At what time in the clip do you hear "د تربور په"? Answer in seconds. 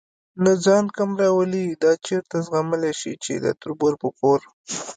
3.43-4.09